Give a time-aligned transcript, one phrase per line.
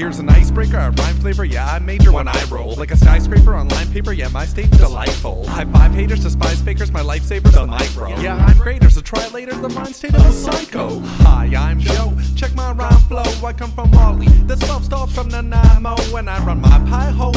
[0.00, 2.74] Here's an icebreaker, a rhyme flavor, yeah, I major when I roll.
[2.74, 5.46] Like a skyscraper on line paper, yeah, my stage delightful.
[5.46, 8.08] High five haters, despise fakers, my lifesaver, the micro.
[8.18, 11.00] Yeah, I'm greater, so try later, the mind state of a psycho.
[11.00, 14.28] Hi, I'm Joe, check my rhyme flow, I come from Raleigh.
[14.46, 17.34] The stuff starts from Nanaimo when I run my pie hole.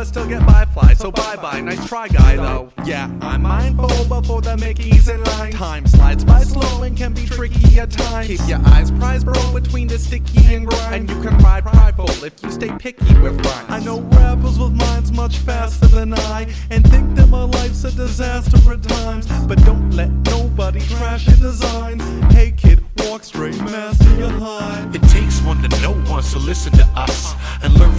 [0.00, 2.72] But still get by fly, so bye bye, nice try, guy though.
[2.86, 5.52] Yeah, I'm mindful before the Mickey's in line.
[5.52, 8.26] Time slides by slow and can be tricky at times.
[8.26, 10.94] Keep your eyes prized, bro, between the sticky and grind.
[10.94, 13.68] And you can ride prideful if you stay picky with rhymes.
[13.68, 17.90] I know rappers with minds much faster than I, and think that my life's a
[17.90, 19.26] disaster at times.
[19.46, 22.02] But don't let nobody trash your designs.
[22.32, 24.90] Hey kid, walk straight, master your high.
[24.94, 27.92] It takes one to know one, so listen to us and learn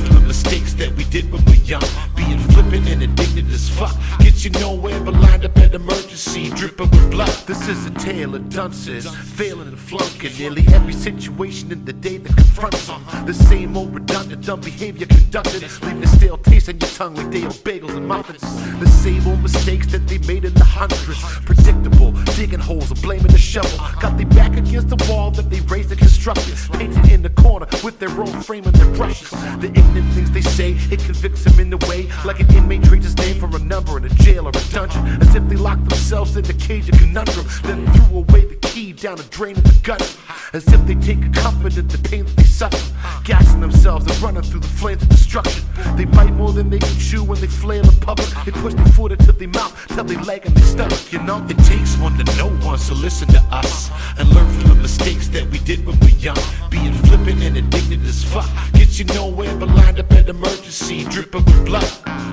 [1.11, 1.83] did when we young.
[2.15, 6.89] Being flippant and indignant as fuck gets you nowhere but lined up at emergency, dripping
[6.89, 7.35] with blood.
[7.45, 9.05] This is a tale of dunces,
[9.35, 13.03] failing and flunking nearly every situation in the day that confronts them.
[13.25, 17.29] The same old redundant, dumb behavior conducted, leaving a stale taste in your tongue like
[17.29, 18.41] day old bagels and muffins.
[18.79, 23.27] The same old mistakes that they made in the hundreds, predictable, digging holes and blaming
[23.27, 23.77] the shovel.
[24.01, 27.67] Got they back against the wall that they raised and constructed, painted in the corner
[27.83, 29.29] with their own frame and their brushes.
[29.59, 33.05] The ignorant things they say, it convicts them in the way, like an inmate trades
[33.05, 35.87] his name for a number in a jail or a dungeon, as if they locked
[35.87, 39.61] themselves in the cage of conundrum, then threw away the key down a drain in
[39.61, 40.05] the gutter,
[40.53, 42.81] as if they take comfort in the pain that they suffer,
[43.23, 45.63] gassing themselves and running through the flames of destruction.
[45.95, 48.29] They bite more than they can chew when they flail in public.
[48.45, 51.45] They push their foot into their mouth till they leg and they stomach, you know?
[51.47, 55.27] It takes one to know one, so listen to us and learn from the mistakes
[55.29, 56.37] that we did when we were young.
[56.69, 61.45] Being flippant and indignant as fuck gets you nowhere but lined up at emergency, dripping
[61.45, 61.91] with blood.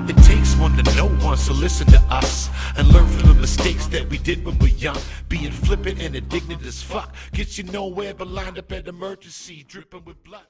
[0.09, 3.87] It takes one to know one, so listen to us and learn from the mistakes
[3.87, 4.97] that we did when we were young.
[5.27, 10.05] Being flippant and indignant as fuck gets you nowhere but lined up at emergency, dripping
[10.05, 10.47] with blood.